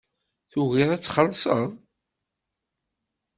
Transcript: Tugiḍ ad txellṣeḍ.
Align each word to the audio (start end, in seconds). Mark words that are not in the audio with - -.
Tugiḍ 0.51 0.89
ad 0.91 1.01
txellṣeḍ. 1.01 1.69